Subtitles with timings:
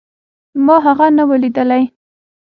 [0.65, 1.81] ما هغه نه و ليدلى.